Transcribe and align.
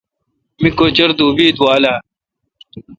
می 0.61 0.69
کچر 0.79 1.09
دوبی 1.17 1.43
اے°دُوال 1.47 1.83
اہ۔ 1.91 1.97